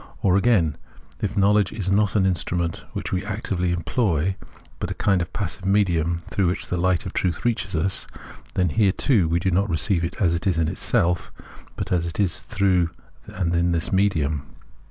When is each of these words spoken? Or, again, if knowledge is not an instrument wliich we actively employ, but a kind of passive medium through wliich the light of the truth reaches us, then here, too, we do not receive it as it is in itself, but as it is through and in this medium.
Or, 0.23 0.35
again, 0.35 0.77
if 1.21 1.37
knowledge 1.37 1.71
is 1.71 1.91
not 1.91 2.15
an 2.15 2.25
instrument 2.25 2.85
wliich 2.95 3.11
we 3.11 3.23
actively 3.23 3.71
employ, 3.71 4.35
but 4.79 4.89
a 4.89 4.95
kind 4.95 5.21
of 5.21 5.31
passive 5.31 5.63
medium 5.63 6.23
through 6.27 6.51
wliich 6.51 6.69
the 6.69 6.77
light 6.77 7.05
of 7.05 7.13
the 7.13 7.17
truth 7.19 7.45
reaches 7.45 7.75
us, 7.75 8.07
then 8.55 8.69
here, 8.69 8.93
too, 8.93 9.27
we 9.29 9.39
do 9.39 9.51
not 9.51 9.69
receive 9.69 10.03
it 10.03 10.15
as 10.19 10.33
it 10.33 10.47
is 10.47 10.57
in 10.57 10.67
itself, 10.69 11.31
but 11.75 11.91
as 11.91 12.07
it 12.07 12.19
is 12.19 12.39
through 12.39 12.89
and 13.27 13.53
in 13.55 13.73
this 13.73 13.93
medium. 13.93 14.47